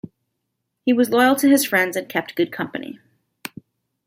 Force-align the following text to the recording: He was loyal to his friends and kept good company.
He 0.83 0.93
was 0.93 1.11
loyal 1.11 1.35
to 1.35 1.47
his 1.47 1.63
friends 1.63 1.95
and 1.95 2.09
kept 2.09 2.33
good 2.33 2.51
company. 2.51 2.97